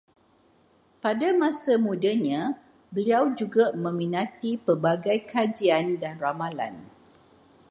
[1.03, 2.41] Pada masa mudanya,
[2.93, 6.73] beliau juga meminati pelbagai kajian dan ramalan